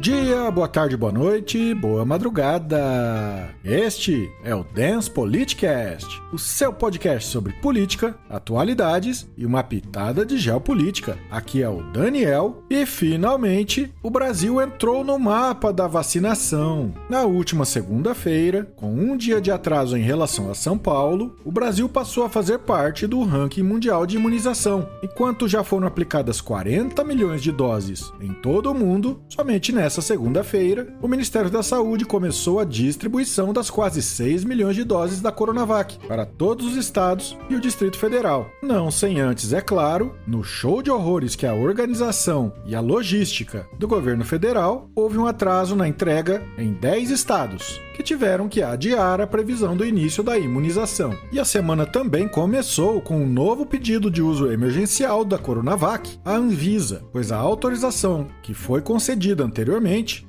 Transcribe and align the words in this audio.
dia, 0.00 0.50
boa 0.50 0.66
tarde, 0.66 0.96
boa 0.96 1.12
noite, 1.12 1.74
boa 1.74 2.06
madrugada. 2.06 3.54
Este 3.62 4.30
é 4.42 4.54
o 4.54 4.64
Dance 4.64 5.10
Politicast, 5.10 6.22
o 6.32 6.38
seu 6.38 6.72
podcast 6.72 7.28
sobre 7.28 7.52
política, 7.52 8.16
atualidades 8.30 9.28
e 9.36 9.44
uma 9.44 9.62
pitada 9.62 10.24
de 10.24 10.38
geopolítica. 10.38 11.18
Aqui 11.30 11.62
é 11.62 11.68
o 11.68 11.82
Daniel 11.92 12.62
e 12.70 12.86
finalmente 12.86 13.92
o 14.02 14.08
Brasil 14.08 14.58
entrou 14.62 15.04
no 15.04 15.18
mapa 15.18 15.70
da 15.70 15.86
vacinação. 15.86 16.94
Na 17.10 17.24
última 17.24 17.66
segunda-feira, 17.66 18.72
com 18.76 18.94
um 18.94 19.18
dia 19.18 19.38
de 19.38 19.50
atraso 19.50 19.98
em 19.98 20.02
relação 20.02 20.50
a 20.50 20.54
São 20.54 20.78
Paulo, 20.78 21.36
o 21.44 21.52
Brasil 21.52 21.90
passou 21.90 22.24
a 22.24 22.30
fazer 22.30 22.60
parte 22.60 23.06
do 23.06 23.22
ranking 23.22 23.62
mundial 23.62 24.06
de 24.06 24.16
imunização, 24.16 24.88
enquanto 25.02 25.46
já 25.46 25.62
foram 25.62 25.86
aplicadas 25.86 26.40
40 26.40 27.04
milhões 27.04 27.42
de 27.42 27.52
doses 27.52 28.10
em 28.18 28.32
todo 28.32 28.70
o 28.70 28.74
mundo, 28.74 29.20
somente 29.28 29.70
nessa 29.72 29.89
segunda-feira, 29.90 30.86
o 31.02 31.08
Ministério 31.08 31.50
da 31.50 31.62
Saúde 31.62 32.04
começou 32.04 32.60
a 32.60 32.64
distribuição 32.64 33.52
das 33.52 33.68
quase 33.68 34.00
6 34.00 34.44
milhões 34.44 34.76
de 34.76 34.84
doses 34.84 35.20
da 35.20 35.32
Coronavac 35.32 35.98
para 36.06 36.24
todos 36.24 36.64
os 36.64 36.76
estados 36.76 37.36
e 37.48 37.56
o 37.56 37.60
Distrito 37.60 37.98
Federal. 37.98 38.48
Não 38.62 38.88
sem 38.88 39.20
antes, 39.20 39.52
é 39.52 39.60
claro, 39.60 40.14
no 40.24 40.44
show 40.44 40.80
de 40.80 40.90
horrores 40.90 41.34
que 41.34 41.46
a 41.46 41.54
organização 41.54 42.52
e 42.64 42.74
a 42.74 42.80
logística 42.80 43.66
do 43.76 43.88
governo 43.88 44.24
federal, 44.24 44.88
houve 44.94 45.18
um 45.18 45.26
atraso 45.26 45.74
na 45.74 45.88
entrega 45.88 46.42
em 46.56 46.72
10 46.72 47.10
estados, 47.10 47.80
que 47.96 48.02
tiveram 48.02 48.48
que 48.48 48.62
adiar 48.62 49.20
a 49.20 49.26
previsão 49.26 49.76
do 49.76 49.84
início 49.84 50.22
da 50.22 50.38
imunização. 50.38 51.16
E 51.32 51.40
a 51.40 51.44
semana 51.44 51.84
também 51.84 52.28
começou 52.28 53.00
com 53.00 53.22
um 53.22 53.28
novo 53.28 53.66
pedido 53.66 54.10
de 54.10 54.22
uso 54.22 54.50
emergencial 54.50 55.24
da 55.24 55.38
Coronavac 55.38 56.18
à 56.24 56.36
Anvisa, 56.36 57.02
pois 57.12 57.32
a 57.32 57.36
autorização 57.36 58.26
que 58.42 58.54
foi 58.54 58.80
concedida 58.80 59.44
anteriormente 59.44 59.79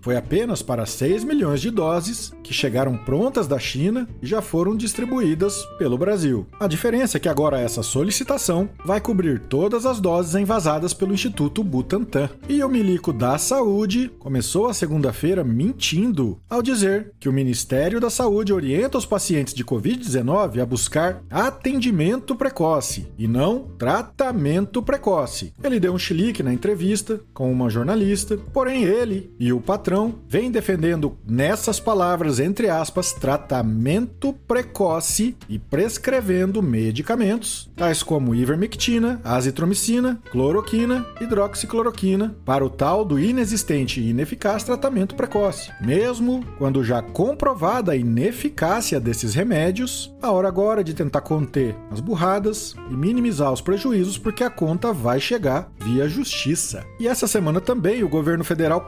foi 0.01 0.15
apenas 0.15 0.61
para 0.61 0.85
6 0.85 1.23
milhões 1.23 1.61
de 1.61 1.69
doses 1.69 2.31
que 2.43 2.53
chegaram 2.53 2.97
prontas 2.97 3.47
da 3.47 3.59
China 3.59 4.07
e 4.21 4.27
já 4.27 4.41
foram 4.41 4.75
distribuídas 4.75 5.63
pelo 5.77 5.97
Brasil. 5.97 6.47
A 6.59 6.67
diferença 6.67 7.17
é 7.17 7.19
que 7.19 7.29
agora 7.29 7.59
essa 7.59 7.83
solicitação 7.83 8.69
vai 8.85 9.01
cobrir 9.01 9.39
todas 9.39 9.85
as 9.85 9.99
doses 9.99 10.35
envasadas 10.35 10.93
pelo 10.93 11.13
Instituto 11.13 11.63
Butantan. 11.63 12.29
E 12.47 12.63
o 12.63 12.69
milico 12.69 13.11
da 13.13 13.37
Saúde 13.37 14.11
começou 14.19 14.67
a 14.67 14.73
segunda-feira 14.73 15.43
mentindo 15.43 16.39
ao 16.49 16.61
dizer 16.61 17.11
que 17.19 17.29
o 17.29 17.33
Ministério 17.33 17.99
da 17.99 18.09
Saúde 18.09 18.53
orienta 18.53 18.97
os 18.97 19.05
pacientes 19.05 19.53
de 19.53 19.63
Covid-19 19.63 20.61
a 20.61 20.65
buscar 20.65 21.23
atendimento 21.29 22.35
precoce 22.35 23.07
e 23.17 23.27
não 23.27 23.67
tratamento 23.77 24.81
precoce. 24.81 25.53
Ele 25.63 25.79
deu 25.79 25.93
um 25.93 25.99
chilique 25.99 26.43
na 26.43 26.53
entrevista 26.53 27.21
com 27.33 27.51
uma 27.51 27.69
jornalista, 27.69 28.37
porém 28.53 28.83
ele 28.83 29.31
e 29.41 29.51
o 29.51 29.59
patrão 29.59 30.19
vêm 30.27 30.51
defendendo 30.51 31.17
nessas 31.27 31.79
palavras, 31.79 32.39
entre 32.39 32.69
aspas, 32.69 33.11
tratamento 33.11 34.33
precoce 34.47 35.35
e 35.49 35.57
prescrevendo 35.57 36.61
medicamentos, 36.61 37.67
tais 37.75 38.03
como 38.03 38.35
ivermectina, 38.35 39.19
azitromicina, 39.23 40.21
cloroquina, 40.29 41.03
hidroxicloroquina, 41.19 42.35
para 42.45 42.63
o 42.63 42.69
tal 42.69 43.03
do 43.03 43.17
inexistente 43.17 43.99
e 43.99 44.11
ineficaz 44.11 44.63
tratamento 44.63 45.15
precoce. 45.15 45.71
Mesmo 45.81 46.45
quando 46.59 46.83
já 46.83 47.01
comprovada 47.01 47.93
a 47.93 47.97
ineficácia 47.97 48.99
desses 48.99 49.33
remédios, 49.33 50.13
a 50.21 50.29
hora 50.29 50.49
agora 50.49 50.83
de 50.83 50.93
tentar 50.93 51.21
conter 51.21 51.75
as 51.89 51.99
burradas 51.99 52.75
e 52.91 52.93
minimizar 52.93 53.51
os 53.51 53.59
prejuízos 53.59 54.19
porque 54.19 54.43
a 54.43 54.51
conta 54.51 54.93
vai 54.93 55.19
chegar 55.19 55.71
via 55.79 56.07
justiça. 56.07 56.85
E 56.99 57.07
essa 57.07 57.25
semana 57.25 57.59
também 57.59 58.03
o 58.03 58.09
governo 58.09 58.43
federal 58.43 58.81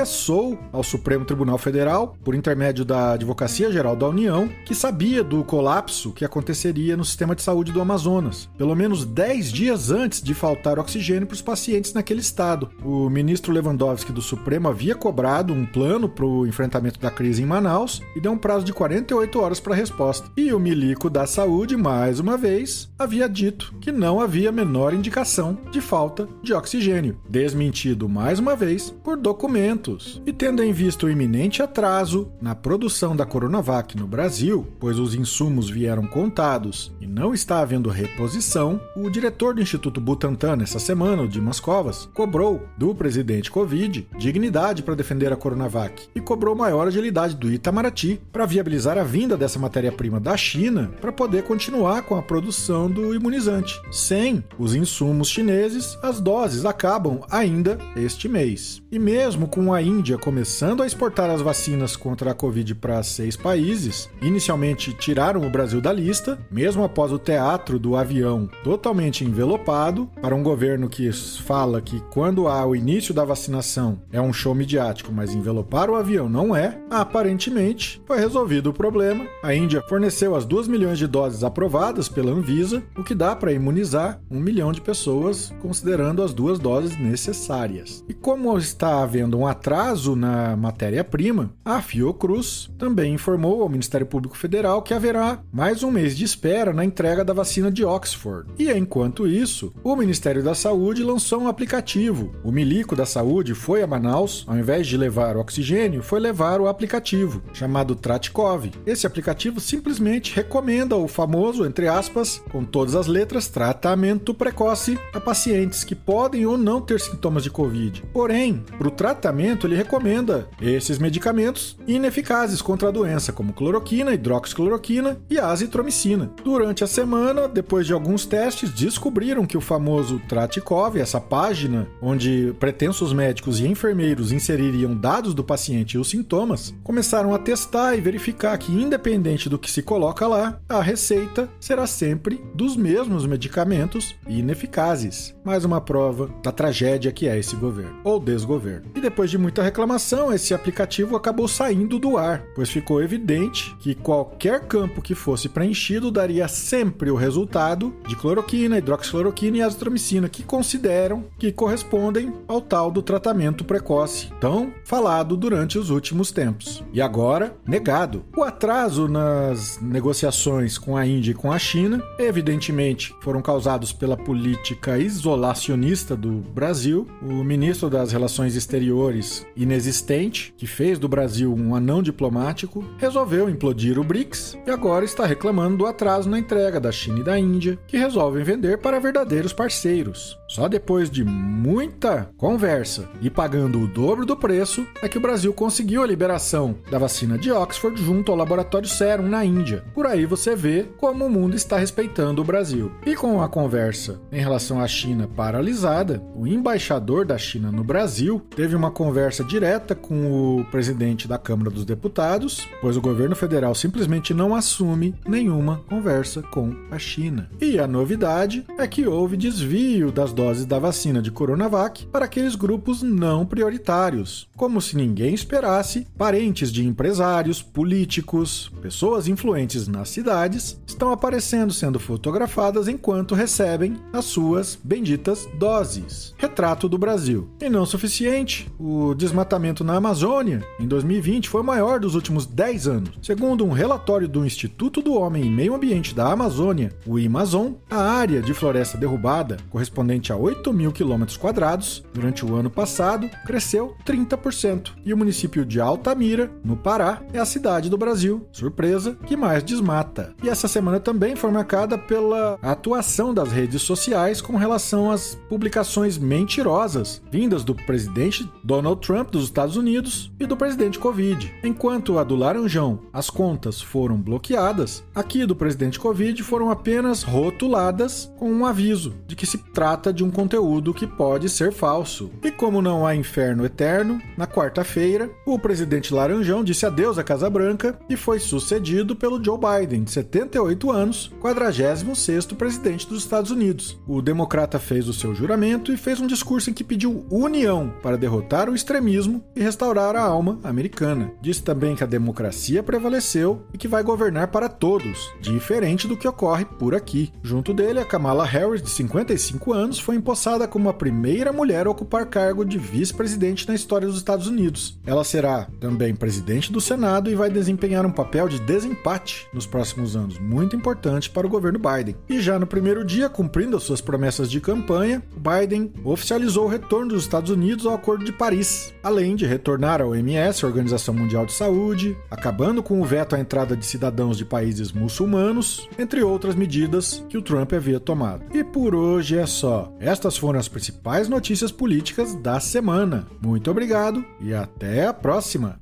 confessou 0.00 0.58
ao 0.72 0.82
Supremo 0.82 1.26
Tribunal 1.26 1.58
Federal, 1.58 2.16
por 2.24 2.34
intermédio 2.34 2.86
da 2.86 3.12
Advocacia 3.12 3.70
Geral 3.70 3.94
da 3.94 4.08
União, 4.08 4.48
que 4.64 4.74
sabia 4.74 5.22
do 5.22 5.44
colapso 5.44 6.10
que 6.12 6.24
aconteceria 6.24 6.96
no 6.96 7.04
sistema 7.04 7.36
de 7.36 7.42
saúde 7.42 7.70
do 7.70 7.82
Amazonas, 7.82 8.48
pelo 8.56 8.74
menos 8.74 9.04
10 9.04 9.52
dias 9.52 9.90
antes 9.90 10.22
de 10.22 10.32
faltar 10.32 10.78
oxigênio 10.78 11.26
para 11.26 11.34
os 11.34 11.42
pacientes 11.42 11.92
naquele 11.92 12.20
estado. 12.20 12.70
O 12.82 13.10
ministro 13.10 13.52
Lewandowski 13.52 14.10
do 14.10 14.22
Supremo 14.22 14.68
havia 14.68 14.94
cobrado 14.94 15.52
um 15.52 15.66
plano 15.66 16.08
para 16.08 16.24
o 16.24 16.46
enfrentamento 16.46 16.98
da 16.98 17.10
crise 17.10 17.42
em 17.42 17.46
Manaus 17.46 18.00
e 18.16 18.20
deu 18.20 18.32
um 18.32 18.38
prazo 18.38 18.64
de 18.64 18.72
48 18.72 19.38
horas 19.38 19.60
para 19.60 19.74
a 19.74 19.76
resposta. 19.76 20.30
E 20.34 20.50
o 20.50 20.58
milico 20.58 21.10
da 21.10 21.26
saúde, 21.26 21.76
mais 21.76 22.18
uma 22.18 22.38
vez, 22.38 22.90
havia 22.98 23.28
dito 23.28 23.74
que 23.82 23.92
não 23.92 24.18
havia 24.18 24.50
menor 24.50 24.94
indicação 24.94 25.58
de 25.70 25.82
falta 25.82 26.26
de 26.42 26.54
oxigênio, 26.54 27.20
desmentido 27.28 28.08
mais 28.08 28.38
uma 28.38 28.56
vez 28.56 28.88
por 29.04 29.18
documentos. 29.18 29.89
E 30.26 30.32
tendo 30.32 30.62
em 30.62 30.72
vista 30.72 31.06
o 31.06 31.10
iminente 31.10 31.62
atraso 31.62 32.30
na 32.40 32.54
produção 32.54 33.16
da 33.16 33.26
Coronavac 33.26 33.96
no 33.96 34.06
Brasil, 34.06 34.66
pois 34.78 34.98
os 34.98 35.14
insumos 35.14 35.68
vieram 35.68 36.06
contados 36.06 36.92
e 37.00 37.06
não 37.06 37.32
está 37.34 37.60
havendo 37.60 37.88
reposição, 37.88 38.80
o 38.96 39.10
diretor 39.10 39.54
do 39.54 39.62
Instituto 39.62 40.00
Butantan 40.00 40.56
nessa 40.56 40.78
semana, 40.78 41.22
o 41.22 41.28
Dimas 41.28 41.60
Covas, 41.60 42.08
cobrou 42.14 42.62
do 42.76 42.94
presidente 42.94 43.50
Covid 43.50 44.06
dignidade 44.18 44.82
para 44.82 44.94
defender 44.94 45.32
a 45.32 45.36
Coronavac 45.36 46.08
e 46.14 46.20
cobrou 46.20 46.54
maior 46.54 46.86
agilidade 46.86 47.34
do 47.34 47.50
Itamaraty 47.50 48.20
para 48.32 48.46
viabilizar 48.46 48.98
a 48.98 49.02
vinda 49.02 49.36
dessa 49.36 49.58
matéria-prima 49.58 50.20
da 50.20 50.36
China 50.36 50.90
para 51.00 51.12
poder 51.12 51.44
continuar 51.44 52.02
com 52.02 52.16
a 52.16 52.22
produção 52.22 52.90
do 52.90 53.14
imunizante. 53.14 53.80
Sem 53.90 54.44
os 54.58 54.74
insumos 54.74 55.28
chineses, 55.28 55.98
as 56.02 56.20
doses 56.20 56.64
acabam 56.64 57.20
ainda 57.30 57.78
este 57.96 58.28
mês. 58.28 58.82
E 58.90 58.98
mesmo 58.98 59.48
com 59.48 59.72
a 59.72 59.79
Índia 59.82 60.18
começando 60.18 60.82
a 60.82 60.86
exportar 60.86 61.30
as 61.30 61.40
vacinas 61.40 61.96
contra 61.96 62.30
a 62.30 62.34
Covid 62.34 62.74
para 62.74 63.02
seis 63.02 63.36
países, 63.36 64.08
inicialmente 64.20 64.92
tiraram 64.92 65.46
o 65.46 65.50
Brasil 65.50 65.80
da 65.80 65.92
lista, 65.92 66.38
mesmo 66.50 66.84
após 66.84 67.12
o 67.12 67.18
teatro 67.18 67.78
do 67.78 67.96
avião 67.96 68.48
totalmente 68.62 69.24
envelopado, 69.24 70.08
para 70.20 70.34
um 70.34 70.42
governo 70.42 70.88
que 70.88 71.10
fala 71.12 71.80
que 71.80 72.00
quando 72.10 72.48
há 72.48 72.64
o 72.66 72.76
início 72.76 73.14
da 73.14 73.24
vacinação 73.24 74.00
é 74.12 74.20
um 74.20 74.32
show 74.32 74.54
midiático, 74.54 75.12
mas 75.12 75.34
envelopar 75.34 75.90
o 75.90 75.96
avião 75.96 76.28
não 76.28 76.54
é, 76.54 76.78
aparentemente 76.90 78.02
foi 78.06 78.18
resolvido 78.18 78.70
o 78.70 78.74
problema. 78.74 79.26
A 79.42 79.54
Índia 79.54 79.82
forneceu 79.88 80.34
as 80.34 80.44
2 80.44 80.68
milhões 80.68 80.98
de 80.98 81.06
doses 81.06 81.44
aprovadas 81.44 82.08
pela 82.08 82.32
Anvisa, 82.32 82.82
o 82.96 83.04
que 83.04 83.14
dá 83.14 83.34
para 83.34 83.52
imunizar 83.52 84.20
um 84.30 84.40
milhão 84.40 84.72
de 84.72 84.80
pessoas, 84.80 85.52
considerando 85.60 86.22
as 86.22 86.32
duas 86.32 86.58
doses 86.58 86.98
necessárias. 86.98 88.04
E 88.08 88.14
como 88.14 88.56
está 88.58 89.02
havendo 89.02 89.38
um 89.38 89.46
atraso 89.60 90.16
na 90.16 90.56
matéria-prima, 90.56 91.50
a 91.62 91.82
Fiocruz 91.82 92.70
também 92.78 93.12
informou 93.12 93.62
ao 93.62 93.68
Ministério 93.68 94.06
Público 94.06 94.34
Federal 94.34 94.80
que 94.80 94.94
haverá 94.94 95.40
mais 95.52 95.82
um 95.82 95.90
mês 95.90 96.16
de 96.16 96.24
espera 96.24 96.72
na 96.72 96.82
entrega 96.82 97.22
da 97.22 97.34
vacina 97.34 97.70
de 97.70 97.84
Oxford. 97.84 98.50
E 98.58 98.70
enquanto 98.72 99.26
isso, 99.26 99.70
o 99.84 99.94
Ministério 99.94 100.42
da 100.42 100.54
Saúde 100.54 101.04
lançou 101.04 101.42
um 101.42 101.48
aplicativo. 101.48 102.34
O 102.42 102.50
milico 102.50 102.96
da 102.96 103.04
saúde 103.04 103.54
foi 103.54 103.82
a 103.82 103.86
Manaus, 103.86 104.46
ao 104.48 104.56
invés 104.56 104.86
de 104.86 104.96
levar 104.96 105.36
o 105.36 105.40
oxigênio, 105.40 106.02
foi 106.02 106.20
levar 106.20 106.58
o 106.58 106.66
aplicativo, 106.66 107.42
chamado 107.52 107.94
Tratkov. 107.94 108.70
Esse 108.86 109.06
aplicativo 109.06 109.60
simplesmente 109.60 110.34
recomenda 110.34 110.96
o 110.96 111.06
famoso, 111.06 111.66
entre 111.66 111.86
aspas, 111.86 112.42
com 112.50 112.64
todas 112.64 112.94
as 112.94 113.06
letras, 113.06 113.48
tratamento 113.48 114.32
precoce 114.32 114.98
a 115.12 115.20
pacientes 115.20 115.84
que 115.84 115.94
podem 115.94 116.46
ou 116.46 116.56
não 116.56 116.80
ter 116.80 116.98
sintomas 116.98 117.42
de 117.42 117.50
Covid. 117.50 118.02
Porém, 118.10 118.64
para 118.78 118.88
o 118.88 118.90
tratamento, 118.90 119.49
ele 119.66 119.76
recomenda 119.76 120.48
esses 120.60 120.98
medicamentos 120.98 121.76
ineficazes 121.86 122.62
contra 122.62 122.88
a 122.88 122.92
doença, 122.92 123.32
como 123.32 123.52
cloroquina, 123.52 124.12
hidroxicloroquina 124.12 125.18
e 125.28 125.38
azitromicina. 125.38 126.30
Durante 126.44 126.84
a 126.84 126.86
semana, 126.86 127.48
depois 127.48 127.86
de 127.86 127.92
alguns 127.92 128.26
testes, 128.26 128.70
descobriram 128.70 129.46
que 129.46 129.56
o 129.56 129.60
famoso 129.60 130.20
Tratikov, 130.28 130.98
essa 130.98 131.20
página 131.20 131.88
onde 132.00 132.54
pretensos 132.58 133.12
médicos 133.12 133.60
e 133.60 133.66
enfermeiros 133.66 134.32
inseririam 134.32 134.94
dados 134.94 135.34
do 135.34 135.44
paciente 135.44 135.94
e 135.94 135.98
os 135.98 136.08
sintomas, 136.08 136.74
começaram 136.82 137.34
a 137.34 137.38
testar 137.38 137.96
e 137.96 138.00
verificar 138.00 138.56
que, 138.58 138.72
independente 138.72 139.48
do 139.48 139.58
que 139.58 139.70
se 139.70 139.82
coloca 139.82 140.26
lá, 140.26 140.60
a 140.68 140.80
receita 140.80 141.48
será 141.60 141.86
sempre 141.86 142.40
dos 142.54 142.76
mesmos 142.76 143.26
medicamentos 143.26 144.14
ineficazes. 144.28 145.34
Mais 145.44 145.64
uma 145.64 145.80
prova 145.80 146.30
da 146.42 146.52
tragédia 146.52 147.12
que 147.12 147.28
é 147.28 147.38
esse 147.38 147.56
governo, 147.56 148.00
ou 148.04 148.20
desgoverno. 148.20 148.90
E 148.94 149.00
depois 149.00 149.30
de 149.30 149.38
muita 149.40 149.62
reclamação, 149.62 150.32
esse 150.32 150.54
aplicativo 150.54 151.16
acabou 151.16 151.48
saindo 151.48 151.98
do 151.98 152.16
ar, 152.16 152.44
pois 152.54 152.70
ficou 152.70 153.02
evidente 153.02 153.74
que 153.80 153.94
qualquer 153.94 154.60
campo 154.66 155.02
que 155.02 155.14
fosse 155.14 155.48
preenchido 155.48 156.10
daria 156.10 156.46
sempre 156.46 157.10
o 157.10 157.16
resultado 157.16 157.94
de 158.06 158.14
cloroquina, 158.14 158.78
hidroxicloroquina 158.78 159.56
e 159.56 159.62
azitromicina, 159.62 160.28
que 160.28 160.42
consideram 160.42 161.24
que 161.38 161.50
correspondem 161.50 162.32
ao 162.46 162.60
tal 162.60 162.90
do 162.90 163.02
tratamento 163.02 163.64
precoce, 163.64 164.28
tão 164.40 164.72
falado 164.84 165.36
durante 165.36 165.78
os 165.78 165.90
últimos 165.90 166.30
tempos. 166.30 166.84
E 166.92 167.00
agora, 167.00 167.56
negado. 167.66 168.24
O 168.36 168.42
atraso 168.42 169.08
nas 169.08 169.80
negociações 169.80 170.76
com 170.76 170.96
a 170.96 171.06
Índia 171.06 171.30
e 171.30 171.34
com 171.34 171.50
a 171.50 171.58
China, 171.58 172.02
evidentemente, 172.18 173.14
foram 173.20 173.40
causados 173.40 173.92
pela 173.92 174.16
política 174.16 174.98
isolacionista 174.98 176.16
do 176.16 176.32
Brasil. 176.32 177.06
O 177.22 177.42
ministro 177.44 177.88
das 177.88 178.12
Relações 178.12 178.54
Exteriores 178.56 179.29
país 179.30 179.46
inexistente, 179.56 180.54
que 180.56 180.66
fez 180.66 180.98
do 180.98 181.08
Brasil 181.08 181.54
um 181.54 181.74
anão 181.74 182.02
diplomático, 182.02 182.84
resolveu 182.98 183.48
implodir 183.48 183.98
o 183.98 184.04
BRICS 184.04 184.56
e 184.66 184.70
agora 184.70 185.04
está 185.04 185.26
reclamando 185.26 185.78
do 185.78 185.86
atraso 185.86 186.28
na 186.28 186.38
entrega 186.38 186.80
da 186.80 186.90
China 186.90 187.20
e 187.20 187.24
da 187.24 187.38
Índia, 187.38 187.78
que 187.86 187.96
resolvem 187.96 188.42
vender 188.42 188.78
para 188.78 188.98
verdadeiros 188.98 189.52
parceiros. 189.52 190.38
Só 190.48 190.66
depois 190.66 191.10
de 191.10 191.22
muita 191.24 192.30
conversa 192.36 193.08
e 193.20 193.30
pagando 193.30 193.80
o 193.80 193.86
dobro 193.86 194.26
do 194.26 194.36
preço 194.36 194.86
é 195.02 195.08
que 195.08 195.18
o 195.18 195.20
Brasil 195.20 195.52
conseguiu 195.52 196.02
a 196.02 196.06
liberação 196.06 196.76
da 196.90 196.98
vacina 196.98 197.38
de 197.38 197.52
Oxford 197.52 198.02
junto 198.02 198.32
ao 198.32 198.38
laboratório 198.38 198.88
Serum 198.88 199.28
na 199.28 199.44
Índia. 199.44 199.84
Por 199.94 200.06
aí 200.06 200.24
você 200.24 200.56
vê 200.56 200.86
como 200.96 201.26
o 201.26 201.30
mundo 201.30 201.54
está 201.54 201.76
respeitando 201.76 202.42
o 202.42 202.44
Brasil. 202.44 202.90
E 203.06 203.14
com 203.14 203.42
a 203.42 203.48
conversa 203.48 204.20
em 204.32 204.40
relação 204.40 204.80
à 204.80 204.88
China 204.88 205.28
paralisada, 205.28 206.22
o 206.34 206.46
embaixador 206.46 207.24
da 207.26 207.36
China 207.36 207.70
no 207.70 207.84
Brasil 207.84 208.42
teve 208.56 208.74
uma 208.74 208.90
conversa 208.90 209.19
direta 209.44 209.94
com 209.94 210.60
o 210.60 210.64
presidente 210.64 211.28
da 211.28 211.36
Câmara 211.36 211.70
dos 211.70 211.84
Deputados, 211.84 212.66
pois 212.80 212.96
o 212.96 213.00
governo 213.00 213.36
federal 213.36 213.74
simplesmente 213.74 214.32
não 214.32 214.54
assume 214.54 215.14
nenhuma 215.26 215.82
conversa 215.88 216.42
com 216.42 216.74
a 216.90 216.98
China. 216.98 217.50
E 217.60 217.78
a 217.78 217.86
novidade 217.86 218.64
é 218.78 218.86
que 218.86 219.06
houve 219.06 219.36
desvio 219.36 220.10
das 220.10 220.32
doses 220.32 220.64
da 220.64 220.78
vacina 220.78 221.20
de 221.20 221.30
Coronavac 221.30 222.06
para 222.06 222.24
aqueles 222.24 222.54
grupos 222.54 223.02
não 223.02 223.44
prioritários, 223.44 224.48
como 224.56 224.80
se 224.80 224.96
ninguém 224.96 225.34
esperasse 225.34 226.06
parentes 226.16 226.72
de 226.72 226.86
empresários, 226.86 227.62
políticos, 227.62 228.70
pessoas 228.80 229.28
influentes 229.28 229.86
nas 229.86 230.08
cidades 230.08 230.80
estão 230.86 231.12
aparecendo 231.12 231.72
sendo 231.72 231.98
fotografadas 231.98 232.88
enquanto 232.88 233.34
recebem 233.34 233.96
as 234.12 234.24
suas 234.24 234.78
benditas 234.82 235.48
doses. 235.58 236.34
Retrato 236.38 236.88
do 236.88 236.98
Brasil. 236.98 237.48
E 237.60 237.68
não 237.68 237.84
suficiente, 237.84 238.70
o 238.78 239.09
desmatamento 239.14 239.84
na 239.84 239.96
Amazônia 239.96 240.64
em 240.78 240.86
2020 240.86 241.48
foi 241.48 241.60
o 241.60 241.64
maior 241.64 242.00
dos 242.00 242.14
últimos 242.14 242.46
10 242.46 242.88
anos. 242.88 243.10
Segundo 243.22 243.64
um 243.64 243.72
relatório 243.72 244.28
do 244.28 244.44
Instituto 244.44 245.02
do 245.02 245.14
Homem 245.14 245.44
e 245.44 245.50
Meio 245.50 245.74
Ambiente 245.74 246.14
da 246.14 246.32
Amazônia, 246.32 246.92
o 247.06 247.16
Amazon, 247.18 247.72
a 247.90 248.00
área 248.00 248.42
de 248.42 248.54
floresta 248.54 248.98
derrubada, 248.98 249.56
correspondente 249.70 250.32
a 250.32 250.36
8 250.36 250.72
mil 250.72 250.92
quilômetros 250.92 251.36
quadrados, 251.36 252.02
durante 252.12 252.44
o 252.44 252.54
ano 252.54 252.70
passado, 252.70 253.28
cresceu 253.46 253.96
30%. 254.04 254.92
E 255.04 255.12
o 255.12 255.16
município 255.16 255.64
de 255.64 255.80
Altamira, 255.80 256.50
no 256.64 256.76
Pará, 256.76 257.22
é 257.32 257.38
a 257.38 257.44
cidade 257.44 257.90
do 257.90 257.98
Brasil, 257.98 258.46
surpresa, 258.52 259.16
que 259.26 259.36
mais 259.36 259.62
desmata. 259.62 260.34
E 260.42 260.48
essa 260.48 260.68
semana 260.68 261.00
também 261.00 261.36
foi 261.36 261.50
marcada 261.50 261.98
pela 261.98 262.58
atuação 262.62 263.32
das 263.32 263.50
redes 263.50 263.82
sociais 263.82 264.40
com 264.40 264.56
relação 264.56 265.10
às 265.10 265.34
publicações 265.48 266.18
mentirosas 266.18 267.22
vindas 267.30 267.64
do 267.64 267.74
presidente 267.74 268.48
Donald 268.62 268.99
Trump 269.00 269.30
dos 269.30 269.44
Estados 269.44 269.76
Unidos 269.76 270.30
e 270.38 270.46
do 270.46 270.56
presidente 270.56 270.98
Covid. 270.98 271.52
Enquanto 271.64 272.18
a 272.18 272.24
do 272.24 272.36
Laranjão, 272.36 273.00
as 273.12 273.28
contas 273.28 273.80
foram 273.80 274.16
bloqueadas, 274.16 275.02
aqui 275.14 275.44
do 275.44 275.56
presidente 275.56 275.98
Covid 275.98 276.42
foram 276.42 276.70
apenas 276.70 277.22
rotuladas 277.22 278.30
com 278.38 278.52
um 278.52 278.64
aviso 278.64 279.14
de 279.26 279.34
que 279.34 279.46
se 279.46 279.58
trata 279.58 280.12
de 280.12 280.22
um 280.22 280.30
conteúdo 280.30 280.94
que 280.94 281.06
pode 281.06 281.48
ser 281.48 281.72
falso. 281.72 282.30
E 282.42 282.50
como 282.50 282.82
não 282.82 283.06
há 283.06 283.16
inferno 283.16 283.64
eterno, 283.64 284.20
na 284.36 284.46
quarta-feira, 284.46 285.30
o 285.46 285.58
presidente 285.58 286.12
Laranjão 286.12 286.62
disse 286.62 286.86
adeus 286.86 287.18
à 287.18 287.24
Casa 287.24 287.48
Branca 287.48 287.98
e 288.08 288.16
foi 288.16 288.38
sucedido 288.38 289.16
pelo 289.16 289.42
Joe 289.42 289.58
Biden, 289.58 290.04
de 290.04 290.10
78 290.10 290.90
anos, 290.90 291.32
46º 291.40 292.54
presidente 292.54 293.08
dos 293.08 293.22
Estados 293.22 293.50
Unidos. 293.50 293.98
O 294.06 294.20
democrata 294.20 294.78
fez 294.78 295.08
o 295.08 295.12
seu 295.14 295.34
juramento 295.34 295.92
e 295.92 295.96
fez 295.96 296.20
um 296.20 296.26
discurso 296.26 296.70
em 296.70 296.74
que 296.74 296.84
pediu 296.84 297.24
união 297.30 297.92
para 298.02 298.18
derrotar 298.18 298.68
o 298.68 298.74
extremismo 298.90 299.44
e 299.54 299.62
restaurar 299.62 300.16
a 300.16 300.22
alma 300.22 300.58
americana. 300.64 301.32
Disse 301.40 301.62
também 301.62 301.94
que 301.94 302.02
a 302.02 302.06
democracia 302.06 302.82
prevaleceu 302.82 303.64
e 303.72 303.78
que 303.78 303.86
vai 303.86 304.02
governar 304.02 304.48
para 304.48 304.68
todos, 304.68 305.30
diferente 305.40 306.08
do 306.08 306.16
que 306.16 306.26
ocorre 306.26 306.64
por 306.64 306.94
aqui. 306.94 307.32
Junto 307.40 307.72
dele, 307.72 308.00
a 308.00 308.04
Kamala 308.04 308.44
Harris, 308.44 308.82
de 308.82 308.90
55 308.90 309.72
anos, 309.72 310.00
foi 310.00 310.16
empossada 310.16 310.66
como 310.66 310.88
a 310.88 310.94
primeira 310.94 311.52
mulher 311.52 311.86
a 311.86 311.90
ocupar 311.90 312.26
cargo 312.26 312.64
de 312.64 312.78
vice-presidente 312.78 313.68
na 313.68 313.74
história 313.74 314.08
dos 314.08 314.16
Estados 314.16 314.48
Unidos. 314.48 314.98
Ela 315.06 315.22
será 315.22 315.68
também 315.78 316.14
presidente 316.14 316.72
do 316.72 316.80
Senado 316.80 317.30
e 317.30 317.36
vai 317.36 317.48
desempenhar 317.48 318.04
um 318.04 318.10
papel 318.10 318.48
de 318.48 318.58
desempate 318.58 319.46
nos 319.54 319.66
próximos 319.66 320.16
anos, 320.16 320.38
muito 320.38 320.74
importante 320.74 321.30
para 321.30 321.46
o 321.46 321.50
governo 321.50 321.78
Biden. 321.78 322.16
E 322.28 322.40
já 322.40 322.58
no 322.58 322.66
primeiro 322.66 323.04
dia, 323.04 323.28
cumprindo 323.28 323.76
as 323.76 323.84
suas 323.84 324.00
promessas 324.00 324.50
de 324.50 324.60
campanha, 324.60 325.22
Biden 325.36 325.92
oficializou 326.04 326.64
o 326.64 326.68
retorno 326.68 327.10
dos 327.10 327.22
Estados 327.22 327.50
Unidos 327.50 327.86
ao 327.86 327.94
Acordo 327.94 328.24
de 328.24 328.32
Paris, 328.32 328.69
além 329.02 329.34
de 329.34 329.46
retornar 329.46 330.00
ao 330.00 330.10
OMS, 330.10 330.64
a 330.64 330.68
Organização 330.68 331.14
Mundial 331.14 331.46
de 331.46 331.52
Saúde, 331.52 332.16
acabando 332.30 332.82
com 332.82 333.00
o 333.00 333.04
veto 333.04 333.34
à 333.34 333.40
entrada 333.40 333.76
de 333.76 333.84
cidadãos 333.84 334.36
de 334.36 334.44
países 334.44 334.92
muçulmanos, 334.92 335.88
entre 335.98 336.22
outras 336.22 336.54
medidas 336.54 337.24
que 337.28 337.38
o 337.38 337.42
Trump 337.42 337.72
havia 337.72 338.00
tomado. 338.00 338.44
E 338.54 338.62
por 338.62 338.94
hoje 338.94 339.38
é 339.38 339.46
só. 339.46 339.92
Estas 339.98 340.36
foram 340.36 340.58
as 340.58 340.68
principais 340.68 341.28
notícias 341.28 341.72
políticas 341.72 342.34
da 342.34 342.60
semana. 342.60 343.26
Muito 343.40 343.70
obrigado 343.70 344.24
e 344.40 344.54
até 344.54 345.06
a 345.06 345.12
próxima! 345.12 345.80